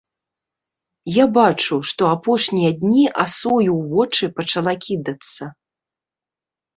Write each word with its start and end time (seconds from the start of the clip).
Я 1.17 1.25
бачу, 1.37 1.75
што 1.91 2.01
апошнія 2.13 2.71
дні 2.79 3.03
асою 3.23 3.59
ў 3.65 3.75
вочы 3.91 4.23
пачала 4.39 4.73
кідацца! 4.87 5.43